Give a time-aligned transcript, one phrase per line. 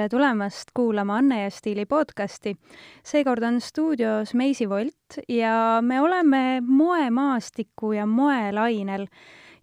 [0.00, 2.54] tere tulemast kuulama Anne ja Stiili podcasti.
[3.04, 9.06] seekord on stuudios Meisi Volt ja me oleme moemaastiku ja moelainel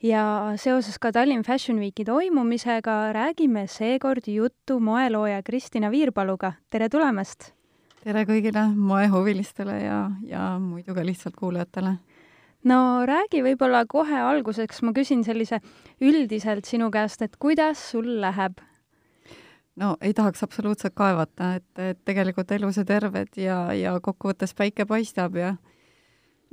[0.03, 6.53] ja seoses ka Tallinn Fashion Weeki toimumisega räägime seekord juttu moelooja Kristina Viirpaluga.
[6.69, 7.53] tere tulemast!
[8.03, 11.97] tere kõigile moehuvilistele ja, ja muidu ka lihtsalt kuulajatele
[12.63, 15.63] no räägi võib-olla kohe alguseks, ma küsin sellise
[15.97, 18.61] üldiselt sinu käest, et kuidas sul läheb?
[19.77, 24.85] No ei tahaks absoluutselt kaevata, et, et tegelikult elus ja terved ja, ja kokkuvõttes päike
[24.89, 25.53] paistab ja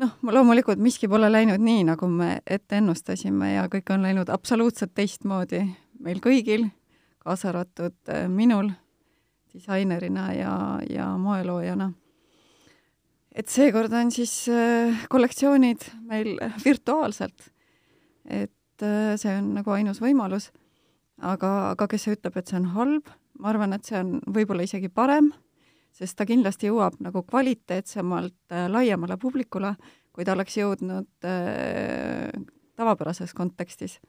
[0.00, 4.94] noh, loomulikult miski pole läinud nii, nagu me ette ennustasime ja kõik on läinud absoluutselt
[4.94, 5.64] teistmoodi
[6.04, 6.68] meil kõigil,
[7.24, 8.72] kaasa arvatud äh, minul
[9.54, 10.54] disainerina ja,
[10.90, 11.92] ja moeloojana.
[13.34, 17.50] et seekord on siis äh, kollektsioonid meil virtuaalselt.
[18.24, 20.50] et äh, see on nagu ainus võimalus
[21.22, 24.90] aga, aga kes ütleb, et see on halb, ma arvan, et see on võib-olla isegi
[24.92, 25.30] parem,
[25.94, 29.74] sest ta kindlasti jõuab nagu kvaliteetsemalt äh, laiemale publikule,
[30.14, 32.30] kui ta oleks jõudnud äh,
[32.78, 34.00] tavapärases kontekstis.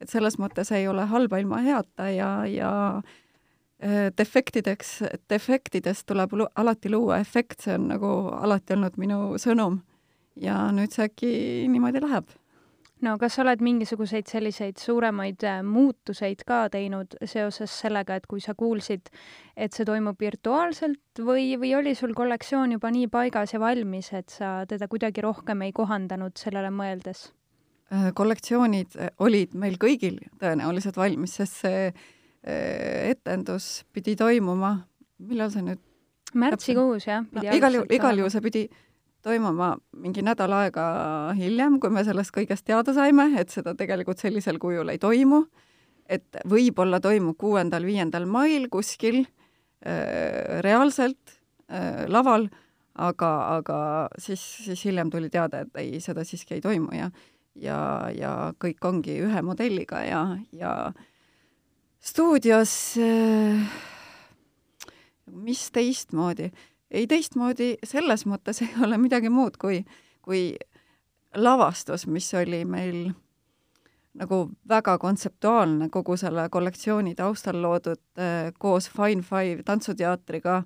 [0.00, 2.70] et selles mõttes ei ole halba ilma heata ja, ja
[3.82, 9.82] äh, defektideks, defektidest tuleb lu alati luua efekt, see on nagu alati olnud minu sõnum.
[10.36, 11.32] ja nüüd see äkki
[11.68, 12.39] niimoodi läheb
[13.04, 18.42] no kas sa oled mingisuguseid selliseid suuremaid äh, muutuseid ka teinud seoses sellega, et kui
[18.44, 19.10] sa kuulsid,
[19.56, 24.32] et see toimub virtuaalselt või, või oli sul kollektsioon juba nii paigas ja valmis, et
[24.32, 27.28] sa teda kuidagi rohkem ei kohandanud sellele mõeldes?
[27.90, 31.92] Äh, kollektsioonid äh, olid meil kõigil tõenäoliselt valmis, sest see
[32.40, 34.70] etendus pidi toimuma,
[35.28, 35.80] millal see nüüd
[36.40, 37.26] märtsikuus jah?
[37.36, 38.62] no, igal juhul, igal juhul see pidi
[39.22, 40.84] toimuma mingi nädal aega
[41.38, 45.44] hiljem, kui me sellest kõigest teada saime, et seda tegelikult sellisel kujul ei toimu,
[46.10, 51.36] et võib-olla toimub kuuendal-viiendal mail kuskil äh, reaalselt
[51.70, 52.48] äh, laval,
[52.94, 53.82] aga, aga
[54.18, 57.10] siis, siis hiljem tuli teada, et ei, seda siiski ei toimu ja
[57.60, 60.20] ja, ja kõik ongi ühe modelliga ja,
[60.54, 60.74] ja
[62.00, 63.70] stuudios äh,
[65.30, 66.50] mis teistmoodi?
[66.50, 69.82] äh, ei teistmoodi selles mõttes ei ole midagi muud kui,
[70.22, 70.44] kui
[71.36, 73.10] lavastus, mis oli meil
[74.20, 80.62] nagu väga kontseptuaalne kogu selle kollektsiooni taustal loodud äh, koos Fine Five tantsuteatriga,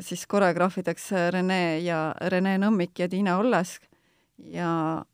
[0.00, 3.84] siis koreograafideks Rene ja Rene Nõmmik ja Tiina Ollesk.
[4.38, 5.04] Ja,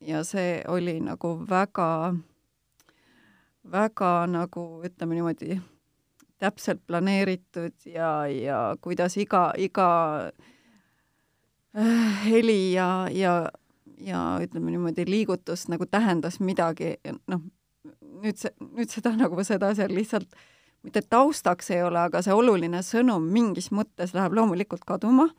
[0.00, 2.14] ja see oli nagu väga,
[3.70, 5.60] väga nagu ütleme niimoodi
[6.42, 9.88] täpselt planeeritud ja, ja kuidas iga, iga
[11.76, 13.34] äh, heli ja, ja,
[13.98, 16.96] ja ütleme niimoodi, liigutus nagu tähendas midagi,
[17.30, 17.44] noh,
[18.24, 20.34] nüüd see, nüüd seda nagu seda seal lihtsalt
[20.84, 25.30] mitte taustaks ei ole, aga see oluline sõnum mingis mõttes läheb loomulikult kaduma,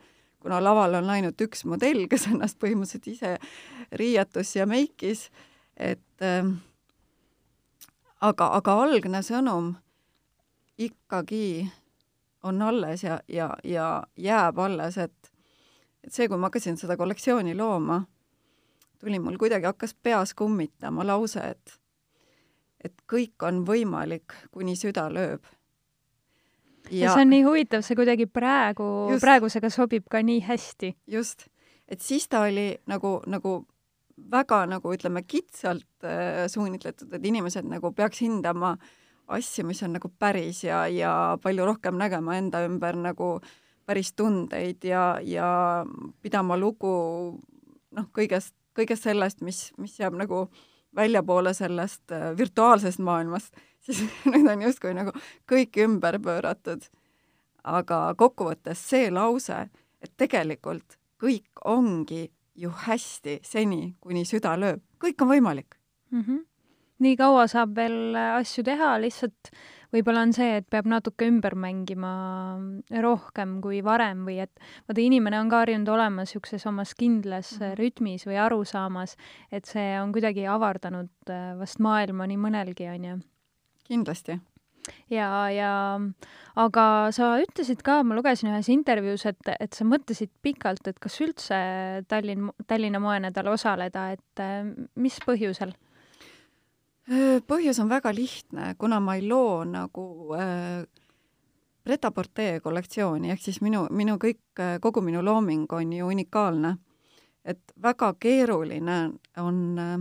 [0.42, 3.36] kuna laval on ainult üks modell, kes ennast põhimõtteliselt ise
[3.94, 5.28] riietus ja meikis,
[5.78, 6.50] et äh,
[8.22, 9.76] aga, aga algne sõnum
[10.78, 11.72] ikkagi
[12.44, 15.32] on alles ja, ja, ja jääb alles, et
[16.06, 18.04] et see, kui ma hakkasin seda kollektsiooni looma,
[19.02, 21.80] tuli mul kuidagi, hakkas peas kummitama lause, et
[22.86, 25.48] et kõik on võimalik, kuni süda lööb.
[26.92, 28.90] ja see on nii huvitav, see kuidagi praegu,
[29.22, 30.94] praegusega sobib ka nii hästi.
[31.08, 31.48] just,
[31.88, 33.64] et siis ta oli nagu, nagu
[34.32, 38.94] väga nagu ütleme, kitsalt äh, suunitletud, et inimesed nagu peaks hindama äh,
[39.28, 43.40] asju, mis on nagu päris ja, ja palju rohkem nägema enda ümber nagu
[43.86, 45.48] päris tundeid ja, ja
[46.22, 46.92] pidama lugu
[47.96, 50.46] noh, kõigest, kõigest sellest, mis, mis jääb nagu
[50.96, 53.56] väljapoole sellest äh, virtuaalsest maailmast,
[53.86, 55.14] siis nüüd on justkui nagu
[55.50, 56.86] kõik ümber pööratud.
[57.66, 59.70] aga kokkuvõttes see lause,
[60.02, 65.80] et tegelikult kõik ongi ju hästi seni, kuni süda lööb, kõik on võimalik
[66.12, 66.22] mm.
[66.22, 66.44] -hmm
[67.04, 69.52] nii kaua saab veel äh, asju teha, lihtsalt
[69.96, 72.12] võib-olla on see, et peab natuke ümber mängima
[73.04, 74.52] rohkem kui varem või et
[74.88, 77.78] vaata, inimene on ka harjunud olema niisuguses omas kindlas mm -hmm.
[77.80, 79.16] rütmis või arusaamas,
[79.52, 83.16] et see on kuidagi avardanud äh, vast maailma nii mõnelgi, on ju.
[83.88, 84.40] kindlasti.
[85.10, 86.00] ja, ja
[86.56, 91.22] aga sa ütlesid ka, ma lugesin ühes intervjuus, et, et sa mõtlesid pikalt, et kas
[91.22, 91.56] üldse
[92.08, 94.46] Tallinn, Tallinna moenädal osaleda, et
[94.96, 95.74] mis põhjusel
[97.48, 100.86] põhjus on väga lihtne, kuna ma ei loo nagu äh,
[101.86, 106.78] Pret-a-Porter kollektsiooni, ehk siis minu, minu kõik, kogu minu looming on ju unikaalne.
[107.46, 110.00] et väga keeruline on äh,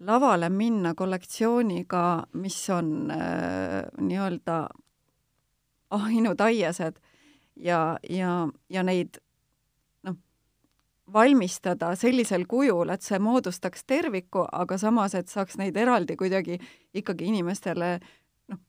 [0.00, 4.68] lavale minna kollektsiooniga, mis on äh, nii-öelda
[5.90, 7.00] ahjinutaiesed
[7.56, 9.20] ja, ja, ja neid
[11.12, 16.58] valmistada sellisel kujul, et see moodustaks terviku, aga samas, et saaks neid eraldi kuidagi
[16.94, 17.98] ikkagi inimestele
[18.48, 18.60] noh,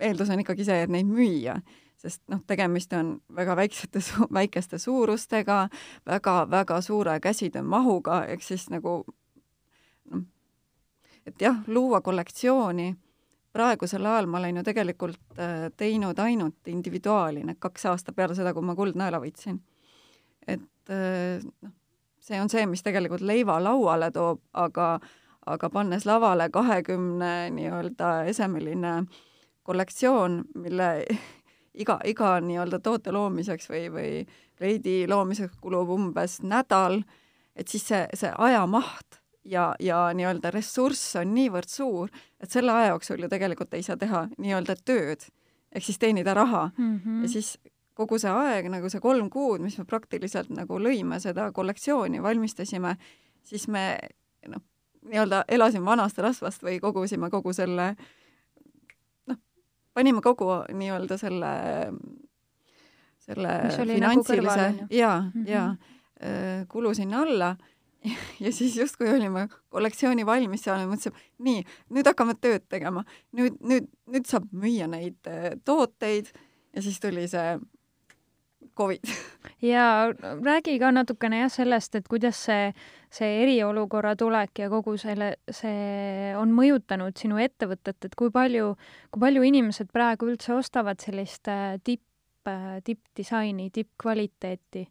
[0.00, 1.58] eeldus on ikkagi see, et neid müüa
[1.98, 4.02] sest noh, tegemist on väga väiksete
[4.32, 5.74] väikeste suurustega väga,,
[6.06, 9.02] väga-väga suure käsitöömahuga, ehk siis nagu
[10.10, 10.22] noh,
[11.26, 12.92] et jah, luua kollektsiooni,
[13.52, 18.54] praegusel ajal ma olen ju tegelikult äh, teinud ainult individuaali need kaks aastat peale seda,
[18.54, 19.58] kui ma kuldnaela võitsin.
[20.46, 21.72] et äh, noh,
[22.20, 24.98] see on see, mis tegelikult leiva lauale toob, aga
[25.48, 29.04] aga pannes lavale kahekümne nii-öelda esemeline
[29.64, 30.88] kollektsioon, mille
[31.74, 34.10] iga, iga nii-öelda toote loomiseks või, või
[34.58, 37.00] kleidi loomiseks kulub umbes nädal,
[37.56, 42.92] et siis see, see ajamaht ja, ja nii-öelda ressurss on niivõrd suur, et selle aja
[42.92, 45.28] jooksul ju tegelikult ei saa teha nii-öelda tööd,
[45.72, 47.00] ehk siis teenida raha mm.
[47.04, 47.22] -hmm.
[47.22, 47.58] ja siis
[47.98, 52.94] kogu see aeg, nagu see kolm kuud, mis me praktiliselt nagu lõime seda kollektsiooni, valmistasime,
[53.46, 53.90] siis me
[54.46, 54.62] noh,
[55.08, 58.06] nii-öelda elasime vanast rasvast või kogusime kogu selle äh,
[59.98, 61.52] panime kogu nii-öelda selle,
[63.24, 65.48] selle nagu finantsilise nagu ja mm, -hmm.
[65.50, 65.64] ja
[66.22, 67.56] äh, kulu sinna alla
[68.44, 73.02] ja siis justkui olime kollektsiooni valmis seal ja mõtlesime, nii, nüüd hakkame tööd tegema,
[73.32, 76.30] nüüd, nüüd, nüüd saab müüa neid äh, tooteid
[76.74, 77.58] ja siis tuli see
[78.78, 79.10] Covid.
[79.62, 80.12] ja
[80.44, 82.70] räägi ka natukene jah sellest, et kuidas see,
[83.10, 88.74] see eriolukorra tulek ja kogu selle, see on mõjutanud sinu ettevõtet, et kui palju,
[89.10, 92.06] kui palju inimesed praegu üldse ostavad sellist äh, tipp,
[92.50, 94.86] äh, tippdisaini, tippkvaliteeti?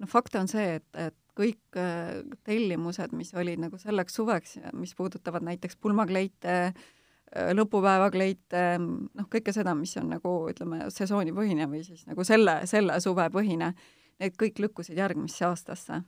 [0.00, 4.96] no fakt on see, et, et kõik äh, tellimused, mis olid nagu selleks suveks, mis
[4.98, 6.99] puudutavad näiteks pulmakleite äh,, Äh,
[7.30, 13.28] lõpupäevakleite, noh, kõike seda, mis on nagu ütleme, sesoonipõhine või siis nagu selle, selle suve
[13.30, 13.72] põhine,
[14.20, 16.02] need kõik lükkusid järgmisse aastasse.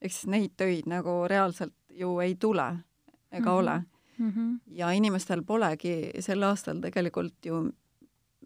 [0.00, 2.68] ehk siis neid töid nagu reaalselt ju ei tule
[3.32, 3.58] ega mm -hmm.
[3.58, 3.82] ole
[4.18, 4.30] mm.
[4.30, 4.60] -hmm.
[4.66, 7.72] ja inimestel polegi sel aastal tegelikult ju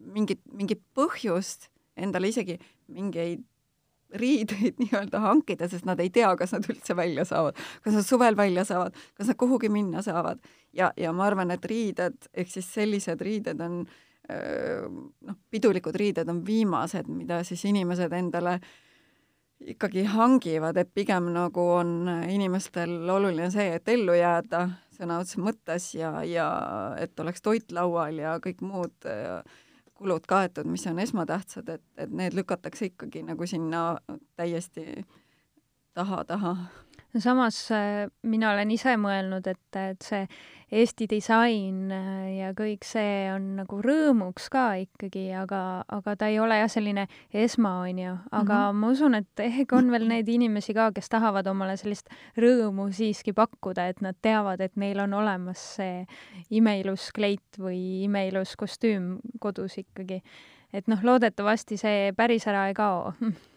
[0.00, 3.44] mingit, mingit põhjust endale isegi mingeid
[4.20, 8.37] riideid nii-öelda hankida, sest nad ei tea, kas nad üldse välja saavad, kas nad suvel
[8.38, 10.40] välja saavad, kas nad kuhugi minna saavad.
[10.72, 13.84] ja, ja ma arvan, et riided, ehk siis sellised riided on
[14.28, 18.58] noh, pidulikud riided on viimased, mida siis inimesed endale
[19.64, 25.90] ikkagi hangivad, et pigem nagu on inimestel oluline see, et ellu jääda sõna otseses mõttes
[25.96, 26.49] ja, ja
[27.00, 29.43] et oleks toit laual ja kõik muud ja,
[30.04, 33.96] kulud kaetud, mis on esmatähtsad, et, et need lükatakse ikkagi nagu sinna
[34.36, 35.04] täiesti
[35.96, 36.56] taha, taha.
[37.14, 40.26] No samas äh, mina olen ise mõelnud, et, et see
[40.75, 46.40] Eesti disain äh, ja kõik see on nagu rõõmuks ka ikkagi, aga, aga ta ei
[46.43, 48.16] ole jah, selline esma, onju.
[48.31, 48.81] aga mm -hmm.
[48.81, 53.32] ma usun, et ehk on veel neid inimesi ka, kes tahavad omale sellist rõõmu siiski
[53.32, 56.06] pakkuda, et nad teavad, et neil on olemas see
[56.50, 60.22] imeilus kleit või imeilus kostüüm kodus ikkagi.
[60.72, 63.12] et noh, loodetavasti see päris ära ei kao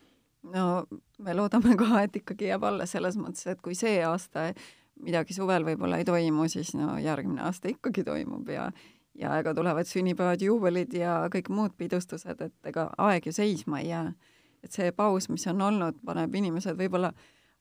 [0.54, 0.86] no
[1.20, 4.52] me loodame ka, et ikkagi jääb alles selles mõttes, et kui see aasta
[5.04, 8.72] midagi suvel võib-olla ei toimu, siis no järgmine aasta ikkagi toimub ja
[9.18, 13.90] ja ega tulevad sünnipäevad, juubelid ja kõik muud pidustused, et ega aeg ju seisma ei
[13.90, 14.12] jää.
[14.64, 17.12] et see paus, mis on olnud, paneb inimesed võib-olla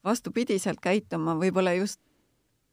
[0.04, 2.00] vastupidiselt käituma, võib-olla just,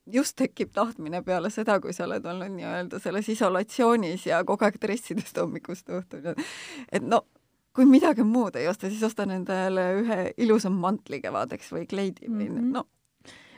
[0.08, 4.80] just tekib tahtmine peale seda, kui sa oled olnud nii-öelda selles isolatsioonis ja kogu aeg
[4.82, 6.36] dressidest hommikust õhtuni,
[6.92, 7.26] et no
[7.74, 12.50] kui midagi muud ei osta, siis ostan endale ühe ilusa mantli kevadeks või kleidi või
[12.50, 12.76] mm -hmm.
[12.78, 12.88] no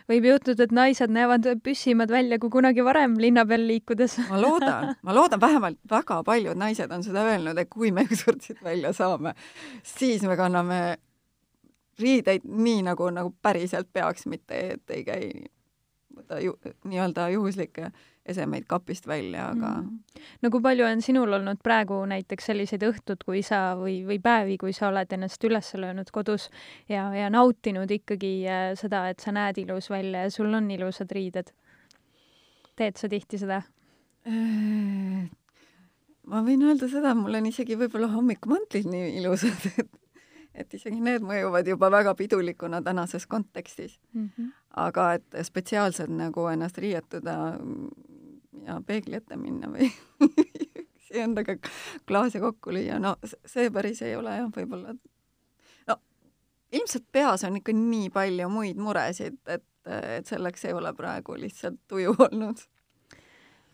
[0.09, 4.17] võib juhtuda, et naised näevad püssimad välja kui kunagi varem linna peal liikudes.
[4.31, 8.41] ma loodan, ma loodan, vähemalt väga paljud naised on seda öelnud, et kui me ükskord
[8.45, 9.35] siit välja saame,
[9.83, 10.97] siis me kanname
[11.99, 15.29] riideid nii, nagu, nagu päriselt peaks, mitte et ei käi
[16.25, 17.91] nii-öelda juhuslikke
[18.25, 20.21] esemeid kapist välja, aga mm.
[20.41, 24.57] no kui palju on sinul olnud praegu näiteks selliseid õhtud, kui sa või, või päevi,
[24.61, 26.49] kui sa oled ennast üles löönud kodus
[26.89, 31.13] ja, ja nautinud ikkagi äh, seda, et sa näed ilus välja ja sul on ilusad
[31.15, 31.53] riided?
[32.75, 33.61] teed sa tihti seda?
[34.27, 35.27] Äh,
[36.27, 40.01] ma võin öelda seda, mul on isegi võib-olla hommikumantlid nii ilusad, et
[40.55, 44.29] et isegi need mõjuvad juba väga pidulikuna tänases kontekstis mm.
[44.37, 44.51] -hmm.
[44.87, 47.35] aga et spetsiaalselt nagu ennast riietuda
[48.65, 49.89] ja peegli ette minna või
[51.25, 51.57] endaga
[52.07, 53.15] klaasi kokku lüüa, no
[53.47, 54.95] see päris ei ole jah, võib-olla
[55.89, 55.97] no
[56.75, 61.79] ilmselt peas on ikka nii palju muid muresid, et, et selleks ei ole praegu lihtsalt
[61.87, 62.63] tuju olnud.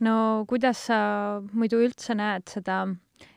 [0.05, 0.15] no
[0.49, 0.99] kuidas sa
[1.53, 2.83] muidu üldse näed seda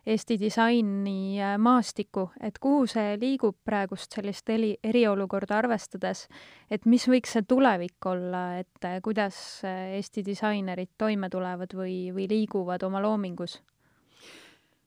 [0.07, 6.27] Eesti disaini äh, maastikku, et kuhu see liigub praegust sellist eri, eriolukorda arvestades,
[6.71, 12.11] et mis võiks see tulevik olla, et äh, kuidas äh, Eesti disainerid toime tulevad või,
[12.15, 13.61] või liiguvad oma loomingus?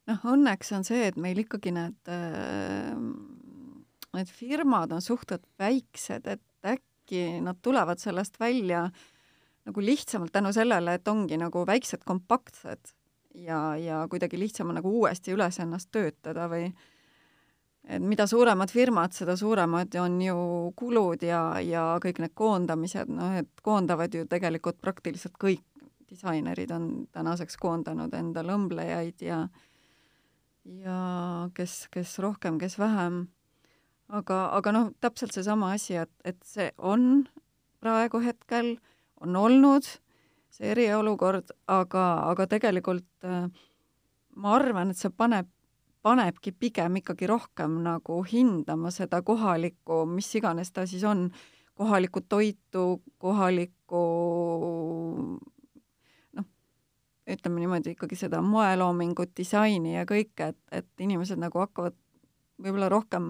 [0.07, 2.11] noh, õnneks on see, et meil ikkagi need,
[4.15, 8.85] need firmad on suhteliselt väiksed, et äkki nad tulevad sellest välja
[9.67, 12.93] nagu lihtsamalt tänu sellele, et ongi nagu väiksed kompaktsed
[13.45, 16.67] ja, ja kuidagi lihtsam on nagu uuesti üles ennast töötada või
[17.87, 20.37] et mida suuremad firmad, seda suuremad on ju
[20.75, 25.63] kulud ja, ja kõik need koondamised, noh et koondavad ju tegelikult praktiliselt kõik
[26.07, 29.45] disainerid on tänaseks koondanud endale õmblejaid ja
[30.67, 30.99] ja
[31.55, 33.27] kes, kes rohkem, kes vähem.
[34.07, 37.27] aga, aga noh, täpselt seesama asi, et, et see on
[37.83, 38.77] praegu hetkel,
[39.21, 39.87] on olnud
[40.57, 43.45] see eriolukord, aga, aga tegelikult äh,
[44.37, 45.49] ma arvan, et see paneb,
[46.05, 51.27] panebki pigem ikkagi rohkem nagu hindama seda kohalikku, mis iganes ta siis on,
[51.77, 52.85] kohalikku toitu,
[53.21, 54.03] kohalikku
[56.37, 56.47] noh,
[57.29, 61.97] ütleme niimoodi ikkagi seda moeloomingut, disaini ja kõike, et, et inimesed nagu hakkavad
[62.57, 63.29] võib-olla rohkem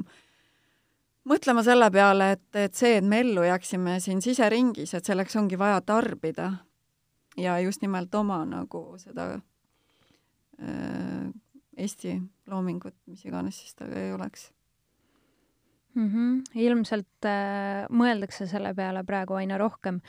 [1.27, 5.59] mõtlema selle peale, et, et see, et me ellu jääksime siin siseringis, et selleks ongi
[5.59, 6.53] vaja tarbida
[7.37, 9.33] ja just nimelt oma nagu seda
[10.61, 11.27] äh,
[11.77, 12.15] Eesti
[12.49, 14.49] loomingut, mis iganes siis ta ei oleks
[15.97, 16.07] mm.
[16.07, 16.41] -hmm.
[16.55, 19.99] ilmselt äh, mõeldakse selle peale praegu aina rohkem.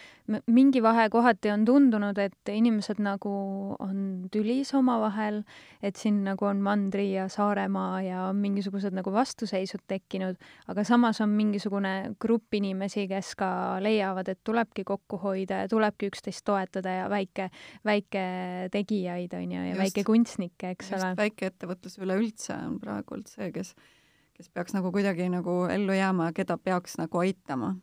[0.47, 3.30] mingi vahe kohati on tundunud, et inimesed nagu
[3.78, 5.42] on tülis omavahel,
[5.83, 10.37] et siin nagu on Mandri ja Saaremaa ja on mingisugused nagu vastuseisud tekkinud,
[10.68, 16.11] aga samas on mingisugune grupp inimesi, kes ka leiavad, et tulebki kokku hoida ja tulebki
[16.12, 17.50] üksteist toetada ja väike,
[17.85, 21.14] väiketegijaid on ju, ja just, väikekunstnikke, eks just, ole.
[21.16, 23.75] väikeettevõtlus üleüldse on praegult see, kes
[24.38, 27.75] kes peaks nagu kuidagi nagu ellu jääma ja keda peaks nagu aitama.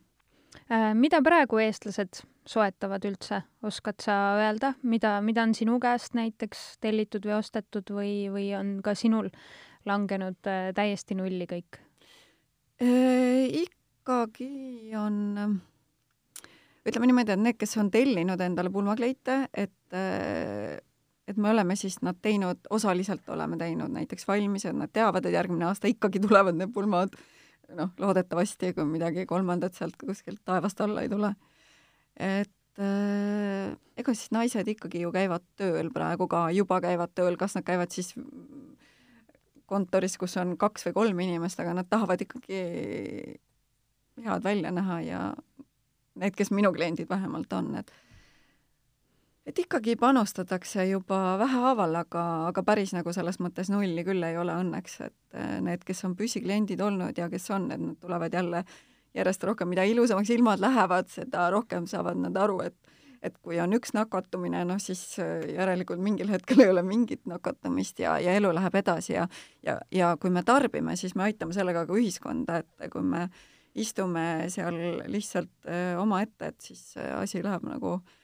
[0.72, 6.78] Äh, mida praegu eestlased soetavad üldse, oskad sa öelda, mida, mida on sinu käest näiteks
[6.80, 9.28] tellitud või ostetud või, või on ka sinul
[9.86, 11.80] langenud äh, täiesti nulli kõik
[12.80, 12.88] e,?
[13.66, 15.58] ikkagi on,
[16.86, 20.85] ütleme niimoodi, et need, kes on tellinud endale pulmakleite, et
[21.26, 25.34] et me oleme siis nad teinud, osaliselt oleme teinud näiteks valmis, et nad teavad, et
[25.34, 27.16] järgmine aasta ikkagi tulevad need pulmad,
[27.74, 31.34] noh, loodetavasti, kui midagi kolmandat sealt kuskilt taevast alla ei tule.
[32.16, 37.56] et äh, ega siis naised ikkagi ju käivad tööl praegu ka, juba käivad tööl, kas
[37.58, 38.14] nad käivad siis
[39.66, 42.60] kontoris, kus on kaks või kolm inimest, aga nad tahavad ikkagi
[44.24, 45.20] head välja näha ja
[46.14, 47.92] need, kes minu kliendid vähemalt on, et
[49.46, 54.56] et ikkagi panustatakse juba vähehaaval, aga, aga päris nagu selles mõttes nulli küll ei ole
[54.62, 58.64] õnneks, et eh, need, kes on püsikliendid olnud ja kes on, et nad tulevad jälle
[59.16, 63.72] järjest rohkem, mida ilusamaks ilmad lähevad, seda rohkem saavad nad aru, et et kui on
[63.74, 68.52] üks nakatumine, noh siis eh, järelikult mingil hetkel ei ole mingit nakatumist ja, ja elu
[68.54, 69.24] läheb edasi ja
[69.64, 73.24] ja, ja kui me tarbime, siis me aitame sellega ka ühiskonda, et kui me
[73.74, 74.78] istume seal
[75.10, 78.14] lihtsalt eh, omaette, et siis asi läheb nagu äh,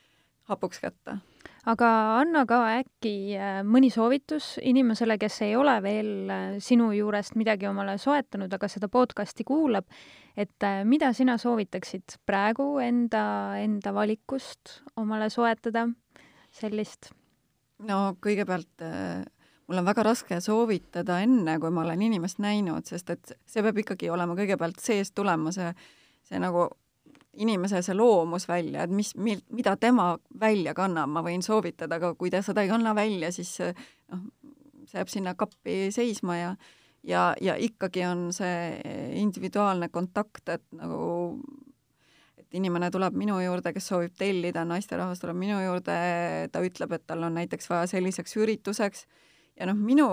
[0.50, 1.18] hapuks kätte.
[1.66, 7.36] aga anna ka äkki äh, mõni soovitus inimesele, kes ei ole veel äh, sinu juurest
[7.38, 9.86] midagi omale soetanud, aga seda podcasti kuulab,
[10.36, 13.24] et äh, mida sina soovitaksid praegu enda,
[13.62, 15.86] enda valikust omale soetada,
[16.50, 17.12] sellist?
[17.82, 18.82] no kõigepealt
[19.66, 23.78] mul on väga raske soovitada enne, kui ma olen inimest näinud, sest et see peab
[23.82, 25.70] ikkagi olema kõigepealt seest tulema, see,
[26.28, 26.68] see nagu
[27.32, 32.12] inimese see loomus välja, et mis, mil-, mida tema välja kannab, ma võin soovitada, aga
[32.18, 34.26] kui ta seda ei kanna välja, siis noh,
[34.88, 36.54] see jääb sinna kappi seisma ja
[37.08, 38.78] ja, ja ikkagi on see
[39.18, 41.38] individuaalne kontakt, et nagu
[42.38, 45.96] et inimene tuleb minu juurde, kes soovib tellida, naisterahvas tuleb minu juurde,
[46.52, 49.06] ta ütleb, et tal on näiteks vaja selliseks ürituseks.
[49.58, 50.08] Ja noh, minu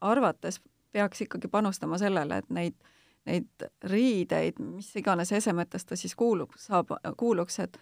[0.00, 0.58] arvates
[0.92, 2.95] peaks ikkagi panustama sellele, et neid äh,
[3.26, 7.78] neid riideid, mis iganes esemetest ta siis kuulub, saab, kuuluks, et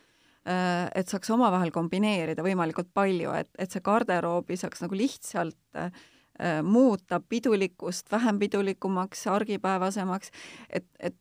[0.49, 5.93] äh, et saaks omavahel kombineerida võimalikult palju, et, et see garderoobi saaks nagu lihtsalt äh,
[6.65, 10.33] muuta pidulikust vähem pidulikumaks, argipäevasemaks,
[10.71, 11.17] et, et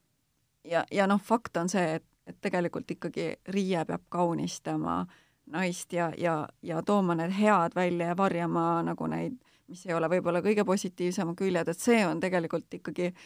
[0.64, 5.04] ja, ja noh, fakt on see, et, et tegelikult ikkagi riie peab kaunistama
[5.54, 9.36] naist ja, ja, ja tooma need head välja ja varjama nagu neid,
[9.68, 13.24] mis ei ole võib-olla kõige positiivsemad küljed, et see on tegelikult ikkagi äh,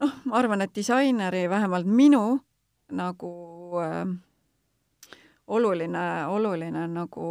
[0.00, 2.38] noh, ma arvan, et disaineri, vähemalt minu
[2.92, 3.30] nagu
[3.82, 4.04] äh,
[5.46, 7.28] oluline, oluline nagu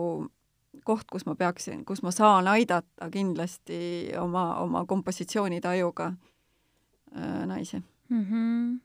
[0.85, 8.25] koht, kus ma peaksin, kus ma saan aidata kindlasti oma, oma kompositsioonitajuga äh, naisi mm.
[8.25, 8.79] -hmm.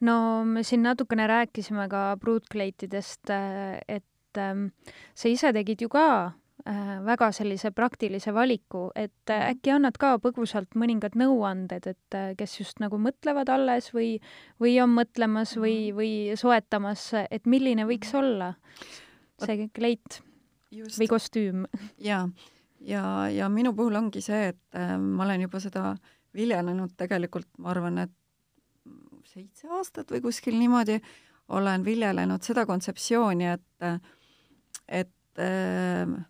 [0.00, 4.66] no me siin natukene rääkisime ka pruutkleitidest, äh, et ähm,
[5.14, 6.32] sa ise tegid ju ka
[6.64, 9.50] väga sellise praktilise valiku, et äh, mhm.
[9.52, 14.16] äkki annad ka põgusalt mõningad nõuanded, et äh, kes just nagu mõtlevad alles või,
[14.62, 15.98] või on mõtlemas või, mhm.
[15.98, 18.22] või soetamas, et milline võiks mhm.
[18.22, 18.54] olla
[19.44, 20.22] see kleit
[20.72, 20.98] just.
[21.02, 21.68] või kostüüm?
[21.98, 22.24] ja,
[22.80, 25.94] ja, ja minu puhul ongi see, et äh, ma olen juba seda
[26.34, 28.16] viljelenud tegelikult, ma arvan, et
[29.28, 30.96] seitse aastat või kuskil niimoodi
[31.54, 34.06] olen viljelenud seda kontseptsiooni, et,
[34.88, 36.22] et äh,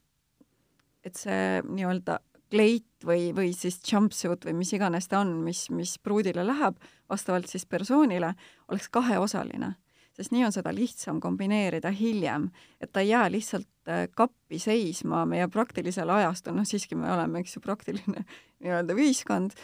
[1.04, 2.18] et see nii-öelda
[2.54, 6.76] kleit või, või siis jumpsuit või mis iganes ta on, mis, mis pruudile läheb,
[7.10, 8.34] vastavalt siis persoonile,
[8.68, 9.74] oleks kaheosaline.
[10.14, 15.24] sest nii on seda lihtsam kombineerida hiljem, et ta ei jää lihtsalt äh, kappi seisma
[15.26, 18.22] meie praktilisel ajastul, noh siiski me oleme, eks ju, praktiline
[18.62, 19.56] nii-öelda ühiskond,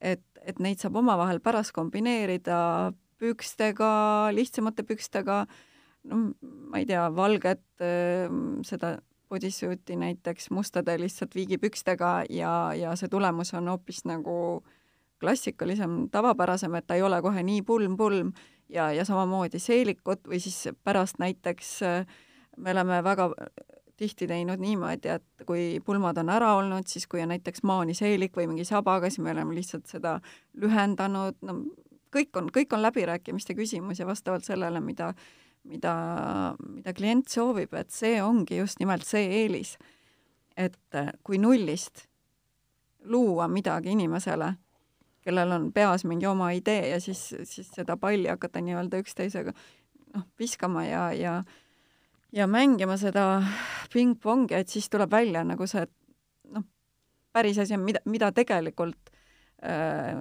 [0.00, 5.46] et, et neid saab omavahel pärast kombineerida pükstega, lihtsamate pükstega,
[6.10, 6.22] no
[6.68, 8.28] ma ei tea, valget äh,
[8.68, 14.64] seda bodysuit'i näiteks mustade lihtsalt viigipükstega ja, ja see tulemus on hoopis nagu
[15.20, 18.32] klassikalisem, tavapärasem, et ta ei ole kohe nii pulm-pulm
[18.68, 22.16] ja, ja samamoodi seelikud või siis pärast näiteks äh,
[22.56, 23.30] me oleme väga
[23.96, 28.48] tihti teinud niimoodi, et kui pulmad on ära olnud, siis kui on näiteks maaniseelik või
[28.50, 30.18] mingi sabaga, siis me oleme lihtsalt seda
[30.60, 31.56] lühendanud, no
[32.12, 35.14] kõik on, kõik on läbirääkimiste küsimus ja vastavalt sellele, mida
[35.66, 35.94] mida,
[36.60, 39.76] mida klient soovib, et see ongi just nimelt see eelis.
[40.56, 42.06] et äh, kui nullist
[43.04, 44.54] luua midagi inimesele,
[45.20, 49.52] kellel on peas mingi oma idee ja siis, siis seda palli hakata nii-öelda üksteisega
[50.14, 51.34] noh, viskama ja, ja
[52.32, 53.42] ja mängima seda
[53.92, 55.84] pingpongi, et siis tuleb välja nagu see
[56.54, 56.64] noh,
[57.32, 59.12] päris asi on, mida, mida tegelikult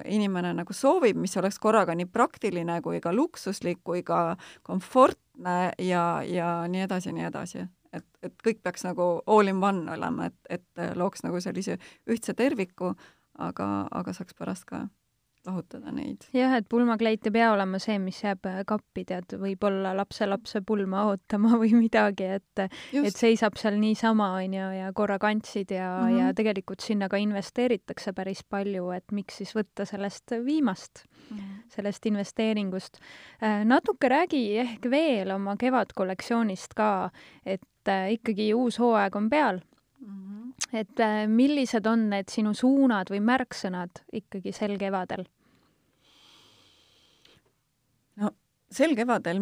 [0.06, 6.06] inimene nagu soovib, mis oleks korraga nii praktiline kui ka luksuslik kui ka komfortne ja,
[6.24, 7.66] ja nii edasi ja nii edasi.
[7.96, 12.34] et, et kõik peaks nagu all in one olema, et, et looks nagu sellise ühtse
[12.34, 12.96] terviku,
[13.38, 14.86] aga, aga saaks pärast ka
[15.46, 16.26] lahutada neid.
[16.36, 21.06] jah, et pulmakleit ei pea olema see, mis jääb äh, kappi, tead, võib-olla lapselapse pulma
[21.10, 26.20] ootama või midagi, et et seisab seal niisama, onju, ja korra kandsid ja mm, -hmm.
[26.20, 31.62] ja tegelikult sinna ka investeeritakse päris palju, et miks siis võtta sellest viimast mm, -hmm.
[31.76, 33.00] sellest investeeringust.
[33.44, 37.10] Äh, natuke räägi ehk veel oma kevadkollektsioonist ka,
[37.46, 39.60] et äh, ikkagi uus hooaeg on peal.
[40.74, 45.26] Et millised on need sinu suunad või märksõnad ikkagi sel kevadel?
[48.76, 49.40] sel kevadel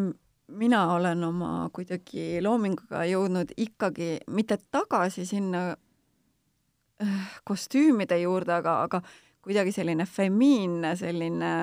[0.48, 9.02] mina olen oma kuidagi loominguga jõudnud ikkagi mitte tagasi sinna äh, kostüümide juurde, aga, aga
[9.44, 11.54] kuidagi selline femiinne selline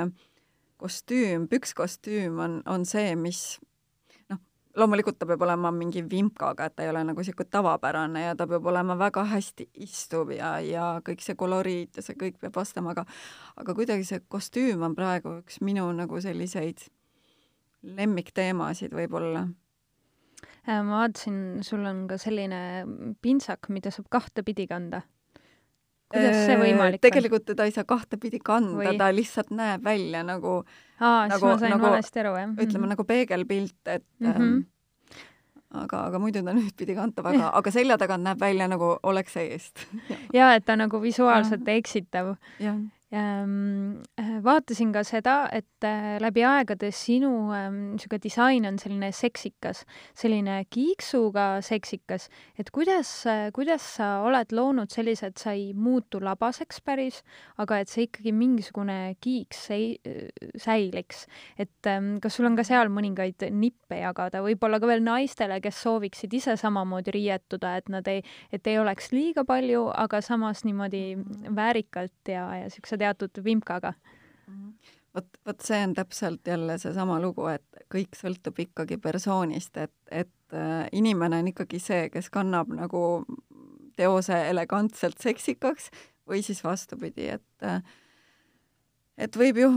[0.81, 3.61] kostüüm, pükskostüüm on, on see, mis
[4.81, 8.47] loomulikult ta peab olema mingi vimkaga, et ta ei ole nagu niisugune tavapärane ja ta
[8.51, 12.95] peab olema väga hästi istuv ja, ja kõik see koloriit ja see kõik peab vastama,
[12.97, 13.05] aga
[13.61, 16.89] aga kuidagi see kostüüm on praegu üks minu nagu selliseid
[17.83, 19.47] lemmikteemasid võib-olla?
[20.69, 22.61] Äh, ma vaatasin, sul on ka selline
[23.25, 25.03] pintsak, mida saab kahtepidi kanda.
[26.11, 27.05] Kuidas see võimalik on?
[27.07, 30.61] tegelikult teda ei saa kahtepidi kanda, ta lihtsalt näeb välja nagu
[31.01, 32.53] aa nagu,, siis ma sain nagu, valesti aru, jah?
[32.53, 32.93] ütleme mm -hmm.
[32.95, 34.63] nagu peegelpilt, et mm -hmm.
[35.85, 39.37] aga, aga muidu ta on ühtpidi kantav, aga, aga selja tagant näeb välja nagu oleks
[39.37, 39.87] eest
[40.35, 42.37] jaa, et ta nagu visuaalselt eksitav.
[43.11, 49.09] Ehm, äh, vaatasin ka seda, et äh, läbi aegade sinu niisugune ähm, disain on selline
[49.11, 49.81] seksikas,
[50.15, 56.21] selline kiiksuga seksikas, et kuidas, äh, kuidas sa oled loonud sellise, et sa ei muutu
[56.23, 57.19] labaseks päris,
[57.59, 59.99] aga et see ikkagi mingisugune kiiks sei-,
[60.55, 61.27] säiliks.
[61.59, 65.83] et ähm, kas sul on ka seal mõningaid nippe jagada, võib-olla ka veel naistele, kes
[65.83, 68.23] sooviksid ise samamoodi riietuda, et nad ei,
[68.55, 71.19] et ei oleks liiga palju, aga samas niimoodi
[71.59, 73.95] väärikalt ja, ja niisuguse teatud vimkaga.
[75.15, 80.55] vot, vot see on täpselt jälle seesama lugu, et kõik sõltub ikkagi persoonist, et, et
[80.55, 83.25] äh, inimene on ikkagi see, kes kannab nagu
[83.97, 85.91] teose elegantselt seksikaks
[86.29, 87.83] või siis vastupidi, et äh,
[89.21, 89.71] et võib ju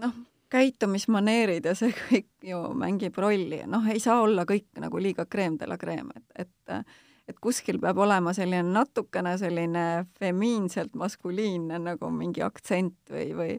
[0.00, 0.14] noh,
[0.52, 5.58] käitumismaneerid ja see kõik ju mängib rolli, noh, ei saa olla kõik nagu liiga creme
[5.60, 6.96] de la creme, et, et
[7.28, 9.84] et kuskil peab olema selline natukene selline
[10.18, 13.52] femiinselt maskuliinne nagu mingi aktsent või, või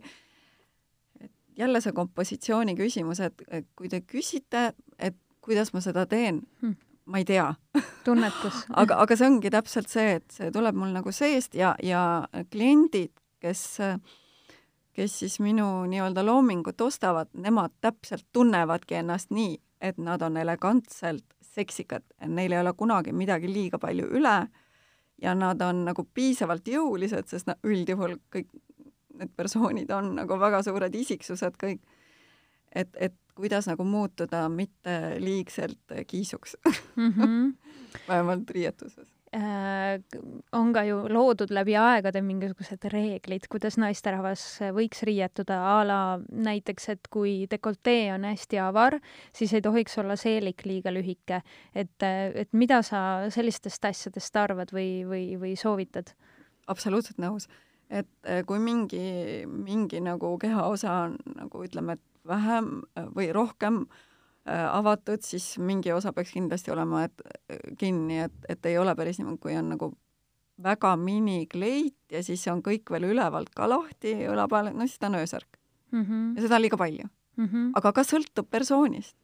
[1.20, 3.44] et jälle see kompositsiooni küsimus, et,
[3.76, 6.78] kui te küsite, et kuidas ma seda teen hmm.,
[7.08, 7.48] ma ei tea
[8.04, 12.02] tunnetus aga, aga see ongi täpselt see, et see tuleb mul nagu seest ja, ja
[12.52, 13.64] kliendid, kes,
[14.96, 21.24] kes siis minu nii-öelda loomingut ostavad, nemad täpselt tunnevadki ennast nii, et nad on elegantselt
[21.58, 24.38] seksikad, neil ei ole kunagi midagi liiga palju üle
[25.22, 28.52] ja nad on nagu piisavalt jõulised, sest nad üldjuhul kõik
[29.18, 31.82] need persoonid on nagu väga suured isiksused kõik.
[32.76, 36.58] et, et kuidas nagu muutuda mitte liigselt kiisuks
[36.96, 37.14] mm.
[37.14, 37.54] -hmm.
[38.10, 44.44] vähemalt riietuses on ka ju loodud läbi aegade mingisugused reeglid, kuidas naisterahvas
[44.76, 46.00] võiks riietuda, a la
[46.32, 48.98] näiteks, et kui dekoltee on hästi avar,
[49.36, 51.42] siis ei tohiks olla seelik liiga lühike.
[51.76, 56.16] et, et mida sa sellistest asjadest arvad või, või, või soovitad?
[56.68, 57.48] absoluutselt nõus.
[57.90, 62.82] et äh, kui mingi, mingi nagu kehaosa on nagu ütleme, et vähem
[63.16, 64.17] või rohkem äh, Äh,
[64.48, 69.20] avatud, siis mingi osa peaks kindlasti olema, et äh, kinni, et, et ei ole päris
[69.20, 69.92] niimoodi, kui on nagu
[70.64, 75.12] väga minikleit ja siis on kõik veel ülevalt ka lahti õla peal, no siis ta
[75.12, 75.60] on öösärk
[75.92, 76.04] mm.
[76.04, 76.36] -hmm.
[76.36, 77.06] ja seda on liiga palju
[77.38, 77.46] mm.
[77.46, 77.72] -hmm.
[77.76, 79.16] aga ka sõltub persoonist.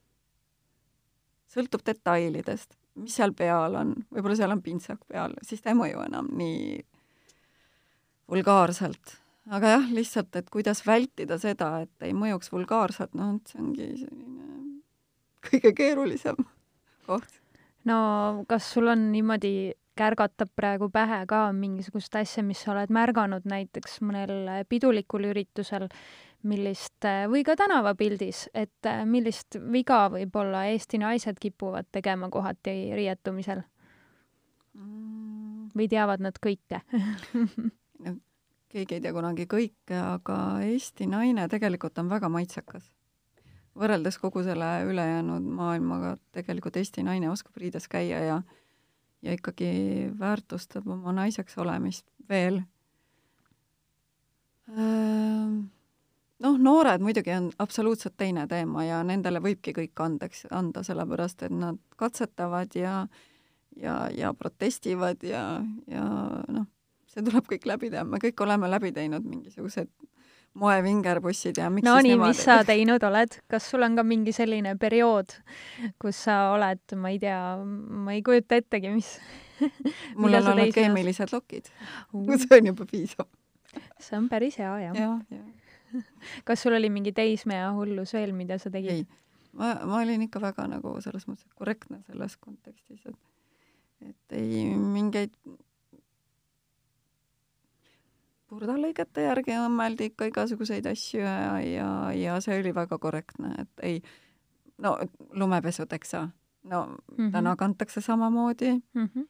[1.48, 6.06] sõltub detailidest, mis seal peal on, võib-olla seal on pintsak peal, siis ta ei mõju
[6.06, 6.86] enam nii
[8.30, 9.18] vulgaarselt.
[9.52, 14.33] aga jah, lihtsalt, et kuidas vältida seda, et ei mõjuks vulgaarselt, noh, see ongi selline
[15.50, 16.40] kõige keerulisem
[17.08, 17.40] koht.
[17.90, 23.46] no kas sul on niimoodi, kärgatab praegu pähe ka mingisugust asja, mis sa oled märganud
[23.50, 25.88] näiteks mõnel pidulikul üritusel,
[26.50, 33.62] millist, või ka tänavapildis, et millist viga võib-olla Eesti naised kipuvad tegema kohati riietumisel
[34.74, 35.72] mm.?
[35.78, 36.82] või teavad nad kõike
[38.74, 42.90] keegi ei tea kunagi kõike, aga Eesti naine tegelikult on väga maitsekas
[43.80, 48.42] võrreldes kogu selle ülejäänud maailmaga tegelikult Eesti naine oskab riides käia ja
[49.24, 52.58] ja ikkagi väärtustab oma naiseks olemist veel.
[54.68, 55.54] Ehm,
[56.44, 61.56] noh, noored muidugi on absoluutselt teine teema ja nendele võibki kõik andeks anda, sellepärast et
[61.56, 63.06] nad katsetavad ja
[63.80, 66.04] ja, ja protestivad ja, ja
[66.48, 66.68] noh,
[67.10, 69.90] see tuleb kõik läbi teha, me kõik oleme läbi teinud mingisugused
[70.60, 74.76] moevingerpussid ja miks no nii, mis sa teinud oled, kas sul on ka mingi selline
[74.82, 75.34] periood,
[76.02, 79.16] kus sa oled, ma ei tea, ma ei kujuta ettegi, mis
[80.20, 82.30] mul on olnud keemilised lokid uh..
[82.42, 83.30] see on juba piisav.
[83.98, 85.12] see on päris hea, jah ja,.
[85.34, 85.44] Ja.
[86.48, 89.04] kas sul oli mingi teismeea hullus veel, mida sa tegid?
[89.04, 93.20] ei, ma, ma olin ikka väga nagu selles mõttes korrektne selles kontekstis, et
[94.04, 95.32] et ei mingeid
[98.54, 104.00] purdalõigete järgi õmmeldi ikka igasuguseid asju ja, ja, ja see oli väga korrektne, et ei,
[104.84, 104.96] no
[105.34, 106.28] lumepesud, eks sa,
[106.70, 107.32] no mm -hmm.
[107.32, 109.10] täna kantakse samamoodi mm.
[109.16, 109.30] -hmm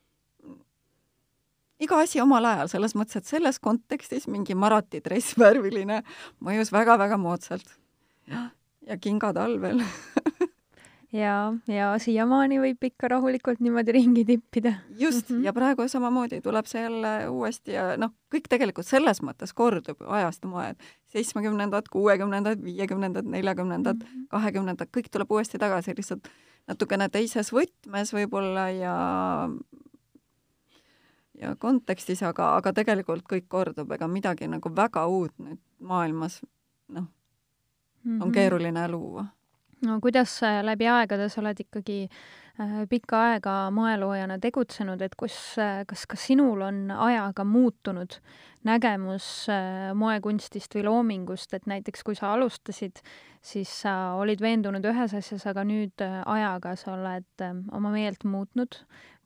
[1.83, 6.03] iga asi omal ajal, selles mõttes, et selles kontekstis mingi Marati dress värviline
[6.39, 7.79] mõjus väga-väga moodsalt.
[8.87, 9.83] ja kingad all veel
[11.13, 14.73] ja, ja siiamaani võib ikka rahulikult niimoodi ringi tippida.
[14.99, 15.45] just mm, -hmm.
[15.45, 20.45] ja praegu samamoodi tuleb see jälle uuesti ja noh, kõik tegelikult selles mõttes kordub ajast
[20.45, 20.75] moed.
[21.13, 24.25] seitsmekümnendad, kuuekümnendad, viiekümnendad, neljakümnendad, mhm.
[24.29, 26.27] kahekümnendad, kõik tuleb uuesti tagasi, lihtsalt
[26.67, 29.49] natukene teises võtmes võib-olla ja
[31.41, 36.41] ja kontekstis, aga, aga tegelikult kõik kordub, ega midagi nagu väga uut nüüd maailmas
[36.87, 37.07] noh mm
[38.11, 38.33] -hmm., on mhm.
[38.33, 39.25] keeruline luua
[39.83, 45.83] no kuidas läbi aegade sa oled ikkagi äh, pikka aega moeloojana tegutsenud, et kus, äh,
[45.89, 48.17] kas ka sinul on ajaga muutunud
[48.67, 53.03] nägemus äh, moekunstist või loomingust, et näiteks kui sa alustasid,
[53.43, 58.79] siis sa olid veendunud ühes asjas, aga nüüd ajaga sa oled oma meelt muutnud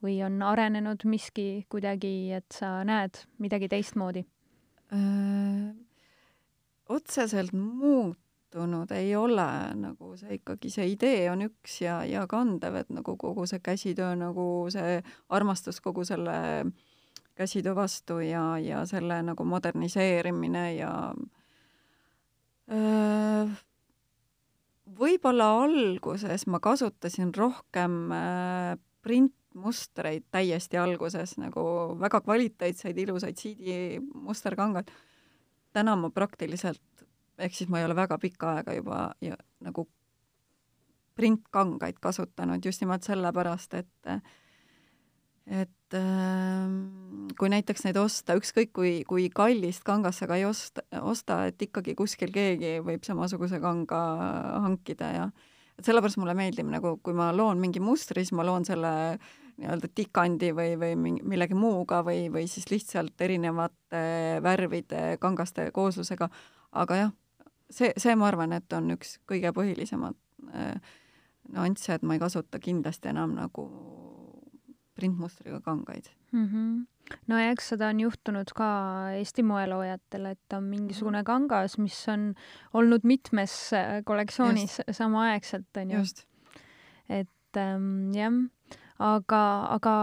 [0.04, 4.26] või on arenenud miski kuidagi, et sa näed midagi teistmoodi?
[6.88, 12.75] otseselt muut-, muutunud ei ole, nagu see ikkagi, see idee on üks ja, ja kandev,
[12.75, 16.65] et nagu kogu see käsitöö, nagu see armastus kogu selle
[17.36, 21.13] käsitöö vastu ja, ja selle nagu moderniseerimine ja
[22.71, 23.47] öö,
[24.97, 34.89] võib-olla alguses ma kasutasin rohkem äh, printmustreid täiesti alguses, nagu väga kvaliteetseid, ilusaid siidimusterkangad.
[35.73, 36.81] täna ma praktiliselt
[37.38, 39.88] ehk siis ma ei ole väga pikka aega juba ja nagu
[41.17, 44.12] printkangaid kasutanud just nimelt sellepärast, et
[45.47, 46.71] et äh,
[47.39, 51.62] kui näiteks neid osta, ükskõik kui, kui kallist kangast sa ka ei osta, osta, et
[51.63, 54.02] ikkagi kuskil keegi võib samasuguse kanga
[54.65, 55.30] hankida ja
[55.78, 58.91] et sellepärast mulle meeldib nagu, kui ma loon mingi mustri, siis ma loon selle
[59.58, 64.04] nii-öelda tikandi või, või millegi muuga või, või siis lihtsalt erinevate
[64.43, 66.28] värvide kangaste kooslusega,
[66.78, 67.15] aga jah,
[67.69, 70.17] see, see ma arvan, et on üks kõige põhilisemad
[70.53, 70.77] äh,
[71.53, 73.67] nüansse, et ma ei kasuta kindlasti enam nagu
[74.97, 76.45] printmustriga kangaid mm.
[76.45, 76.86] -hmm
[77.27, 78.67] no ja eks seda on juhtunud ka
[79.17, 82.34] Eesti moeloojatele, et on mingisugune kangas, mis on
[82.73, 86.03] olnud mitmes äh, kollektsioonis samaaegselt, on ju.
[87.10, 88.34] et ähm, jah,
[88.99, 89.43] aga,
[89.77, 89.93] aga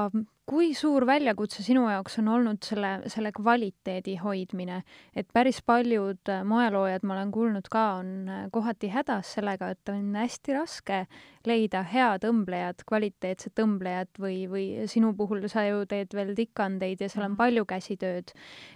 [0.49, 4.83] kui suur väljakutse sinu jaoks on olnud selle, selle kvaliteedi hoidmine,
[5.17, 9.93] et päris paljud äh, moeloojad, ma olen kuulnud ka, on äh, kohati hädas sellega, et
[9.93, 11.01] on hästi raske
[11.49, 17.09] leida head õmblejat, kvaliteetset õmblejat või, või sinu puhul sa ju teed veel tikandeid ja
[17.09, 17.41] seal on mhm.
[17.41, 18.35] palju käsitööd.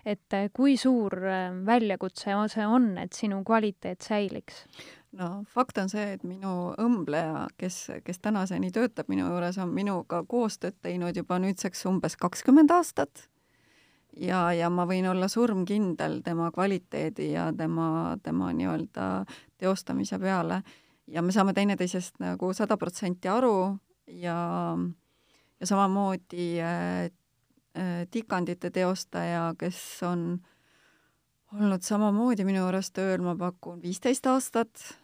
[0.09, 1.20] et äh, kui suur
[1.68, 4.64] väljakutse see on, et sinu kvaliteet säiliks?
[5.18, 10.22] No fakt on see, et minu õmbleja, kes, kes tänaseni töötab minu juures, on minuga
[10.28, 13.26] koostööd teinud juba nüüdseks umbes kakskümmend aastat
[14.16, 19.09] ja, ja ma võin olla surmkindel tema kvaliteedi ja tema, tema nii-öelda
[19.59, 20.62] teostamise peale.
[21.07, 24.38] ja me saame teineteisest nagu sada protsenti aru ja,
[25.61, 27.11] ja samamoodi äh,
[27.78, 30.38] äh, tikandite teostaja, kes on
[31.54, 34.98] olnud samamoodi minu juures tööl, ma pakun viisteist aastat,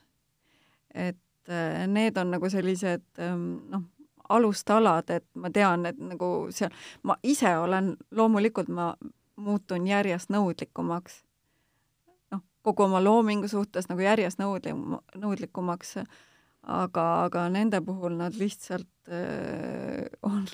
[0.94, 3.82] et äh, need on nagu sellised ähm, noh,
[4.28, 8.94] alustalad, et ma tean, et nagu seal, ma ise olen, loomulikult ma
[9.36, 11.20] muutun järjest nõudlikumaks,
[12.32, 14.76] noh, kogu oma loomingu suhtes nagu järjest nõudli-,
[15.20, 15.98] nõudlikumaks,
[16.62, 20.46] aga, aga nende puhul nad lihtsalt öö, äh, on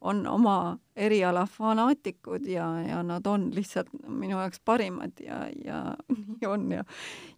[0.00, 6.46] on oma eriala fanaatikud ja, ja nad on lihtsalt minu jaoks parimad ja, ja nii
[6.46, 6.84] on ja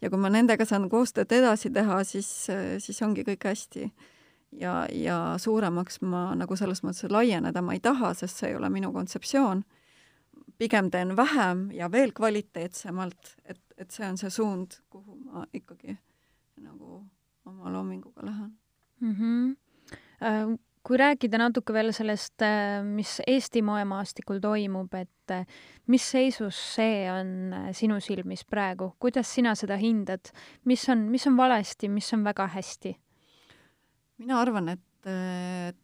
[0.03, 2.29] ja kui ma nendega saan koostööd edasi teha, siis,
[2.79, 3.90] siis ongi kõik hästi.
[4.61, 8.68] ja, ja suuremaks ma nagu selles mõttes laieneda ma ei taha, sest see ei ole
[8.68, 9.64] minu kontseptsioon.
[10.59, 15.96] pigem teen vähem ja veel kvaliteetsemalt, et, et see on see suund, kuhu ma ikkagi
[16.61, 17.05] nagu
[17.46, 18.59] oma loominguga lähen
[19.01, 19.14] mm.
[19.14, 20.59] -hmm.
[20.81, 25.45] Kui rääkida natuke veel sellest, äh, mis Eesti moemaastikul toimub, et äh,
[25.93, 30.33] mis seisus see on äh, sinu silmis praegu, kuidas sina seda hindad,
[30.64, 32.95] mis on, mis on valesti, mis on väga hästi?
[34.21, 34.81] mina arvan, et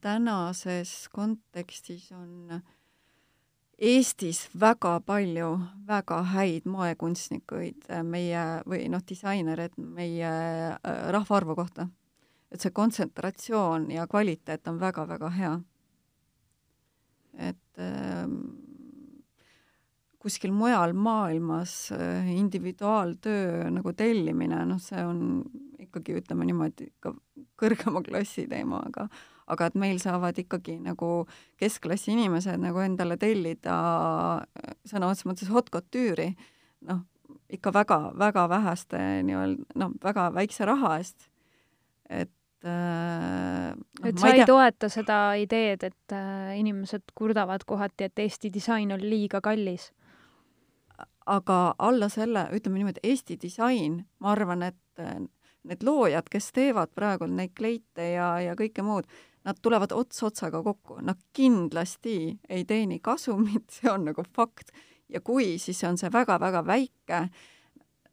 [0.05, 2.59] tänases kontekstis on
[3.81, 5.55] Eestis väga palju
[5.89, 10.33] väga häid moekunstnikuid meie või noh, disainereid meie
[11.17, 11.89] rahvaarvu kohta
[12.53, 15.57] et see kontsentratsioon ja kvaliteet on väga-väga hea.
[17.37, 18.29] et äh,
[20.27, 25.45] kuskil mujal maailmas äh, individuaaltöö nagu tellimine, noh, see on
[25.79, 27.13] ikkagi, ütleme niimoodi, ikka
[27.61, 29.09] kõrgema klassi teema, aga
[29.47, 31.11] aga et meil saavad ikkagi nagu
[31.61, 33.77] keskklassi inimesed nagu endale tellida
[34.43, 36.33] äh, sõna otseses mõttes haute couture'i,
[36.89, 37.05] noh,
[37.53, 41.29] ikka väga-väga väheste nii-öelda, noh, väga väikse raha eest.
[42.11, 42.31] Et
[42.67, 48.19] Äh, no, et sa ei, ei toeta seda ideed, et äh, inimesed kurdavad kohati, et
[48.25, 49.93] Eesti disain on liiga kallis?
[51.27, 55.19] aga alla selle, ütleme niimoodi, Eesti disain, ma arvan, et äh,
[55.67, 59.11] need loojad, kes teevad praegu neid kleite ja, ja kõike muud,
[59.47, 62.17] nad tulevad ots otsaga kokku, nad kindlasti
[62.49, 64.73] ei teeni kasumit, see on nagu fakt.
[65.13, 67.29] ja kui, siis on see väga-väga väike.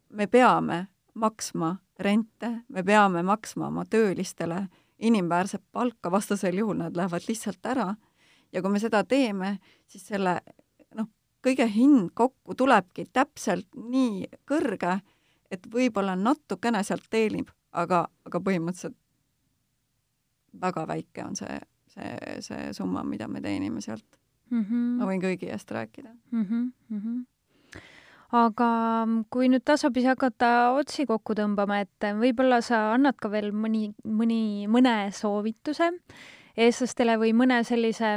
[0.10, 4.68] me peame maksma rente, me peame maksma oma töölistele
[5.04, 7.96] inimväärset palka, vastasel juhul nad lähevad lihtsalt ära.
[8.54, 10.38] ja kui me seda teeme, siis selle
[10.96, 11.08] noh,
[11.42, 15.00] kõige hind kokku tulebki täpselt nii kõrge,
[15.52, 18.98] et võib-olla natukene sealt teenib, aga, aga põhimõtteliselt
[20.62, 24.20] väga väike on see, see, see summa, mida me teenime sealt
[24.52, 24.64] mm.
[24.64, 24.90] -hmm.
[25.00, 26.44] ma võin kõigi eest rääkida mm.
[26.44, 26.72] -hmm.
[26.90, 27.33] Mm -hmm
[28.34, 28.70] aga
[29.34, 34.66] kui nüüd tasapisi hakata otsi kokku tõmbama, et võib-olla sa annad ka veel mõni, mõni,
[34.72, 35.92] mõne soovituse
[36.58, 38.10] eestlastele või mõne sellise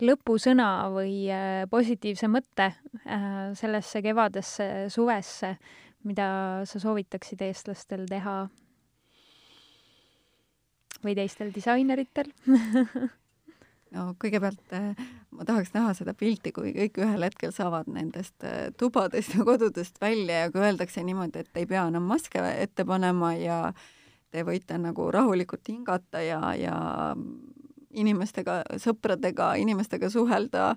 [0.00, 5.56] lõpusõna või äh, positiivse mõtte äh, sellesse kevadesse, suvesse,
[6.08, 6.28] mida
[6.68, 8.42] sa soovitaksid eestlastel teha?
[11.02, 12.28] või teistel disaineritel
[13.92, 14.92] no kõigepealt äh,
[15.34, 20.00] ma tahaks näha seda pilti, kui kõik ühel hetkel saavad nendest äh, tubadest ja kodudest
[20.02, 23.60] välja ja kui öeldakse niimoodi, et ei pea enam maske ette panema ja
[24.32, 26.76] te võite nagu rahulikult hingata ja, ja
[27.92, 30.72] inimestega, sõpradega, inimestega suhelda,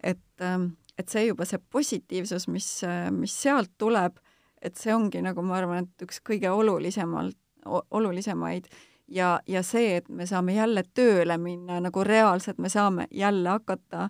[0.00, 2.70] et, ähm, et see juba, see positiivsus, mis,
[3.12, 4.16] mis sealt tuleb,
[4.64, 7.36] et see ongi nagu ma arvan, et üks kõige olulisemalt,
[7.68, 8.70] olulisemaid
[9.08, 14.08] ja, ja see, et me saame jälle tööle minna, nagu reaalselt me saame jälle hakata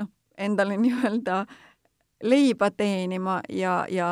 [0.00, 1.44] noh, endale nii-öelda
[2.22, 4.10] leiba teenima ja, ja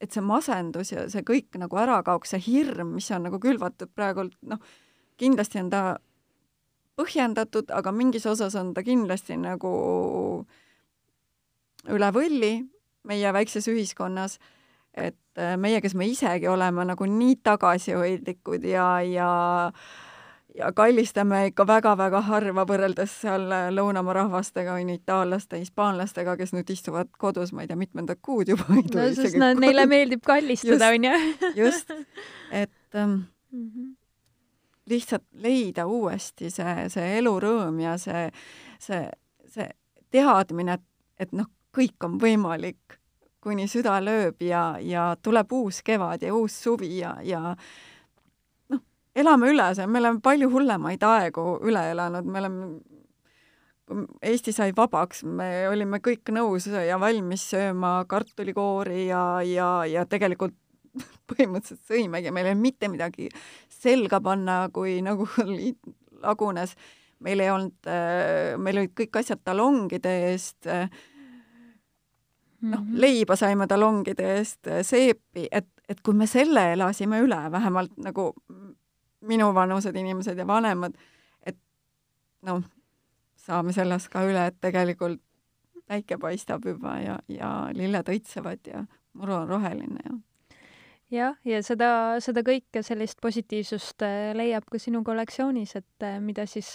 [0.00, 3.92] et see masendus ja see kõik nagu ära kaoks, see hirm, mis on nagu külvatud
[3.94, 4.58] praegult, noh,
[5.20, 5.82] kindlasti on ta
[6.98, 9.70] põhjendatud, aga mingis osas on ta kindlasti nagu
[11.92, 12.52] üle võlli
[13.08, 14.38] meie väikses ühiskonnas,
[14.94, 19.30] et äh, meie, kes me isegi oleme nagu nii tagasihoidlikud ja, ja
[20.56, 26.70] ja kallistame ikka väga-väga harva võrreldes seal lõunamaa rahvastega, on ju, itaallaste, hispaanlastega, kes nüüd
[26.74, 28.66] istuvad kodus, ma ei tea, mitmendat kuud juba.
[28.76, 31.14] no sest nad, neile meeldib kallistada, on ju.
[31.56, 31.92] just,
[32.50, 33.94] et ähm, mm -hmm.
[34.86, 38.30] lihtsalt leida uuesti see, see elurõõm ja see,
[38.78, 39.08] see,
[39.46, 39.70] see
[40.10, 43.00] teadmine, et, et noh, kõik on võimalik,
[43.42, 47.56] kuni süda lööb ja, ja tuleb uus kevad ja uus suvi ja, ja
[48.70, 48.82] noh,
[49.14, 52.72] elame üle me oleme palju hullemaid aegu üle elanud, me oleme
[54.24, 60.54] Eesti sai vabaks, me olime kõik nõus ja valmis sööma kartulikoori ja, ja, ja tegelikult
[61.28, 63.28] põhimõtteliselt sõimegi, meil ei olnud mitte midagi
[63.72, 65.26] selga panna, kui nagu
[66.24, 66.76] lagunes.
[67.22, 67.90] meil ei olnud,
[68.58, 70.88] meil olid kõik asjad talongide eest äh,
[72.62, 73.00] noh, mhm.
[73.02, 78.32] leiba saime talongide eest, äh, seepi, et, et kui me selle elasime üle, vähemalt nagu
[79.26, 80.96] minuvanused inimesed ja vanemad,
[81.46, 81.58] et
[82.46, 82.62] noh,
[83.38, 85.20] saame sellest ka üle, et tegelikult
[85.86, 88.84] päike paistab juba ja, ja lilled õitsevad ja
[89.18, 90.14] muru on roheline ja
[91.12, 91.90] jah, ja seda,
[92.24, 96.70] seda kõike, sellist positiivsust äh, leiab ka sinu kollektsioonis, et äh, mida siis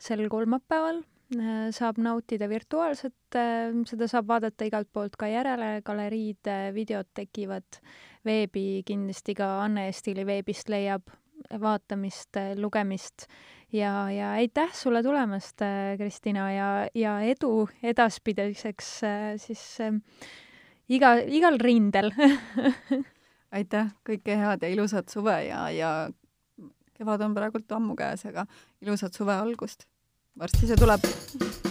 [0.00, 1.00] sel kolmapäeval
[1.74, 7.80] saab nautida virtuaalselt, äh, seda saab vaadata igalt poolt ka järele, galeriid, äh, videod tekivad,
[8.26, 11.10] veebi kindlasti ka Anne Estili veebist leiab
[11.50, 13.26] vaatamist, lugemist.
[13.72, 15.62] Ja, ja aitäh sulle tulemast,
[15.96, 18.88] Kristina, ja, ja edu edaspidiseks
[19.38, 19.94] siis äh,
[20.88, 22.10] iga, igal rindel
[23.56, 25.92] aitäh, kõike head ja ilusat suve ja, ja
[26.98, 28.44] kevad on praegult ammu käes, aga
[28.82, 29.86] ilusat suve algust
[30.38, 31.69] varsti see tuleb